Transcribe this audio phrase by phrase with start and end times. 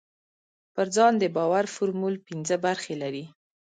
[0.73, 3.25] پر ځان د باور فورمول پينځه برخې لري.